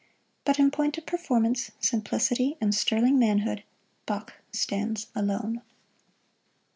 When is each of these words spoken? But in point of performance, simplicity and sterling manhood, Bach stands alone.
But 0.45 0.57
in 0.57 0.71
point 0.71 0.97
of 0.97 1.05
performance, 1.05 1.69
simplicity 1.79 2.57
and 2.59 2.73
sterling 2.73 3.19
manhood, 3.19 3.61
Bach 4.07 4.33
stands 4.51 5.05
alone. 5.13 5.61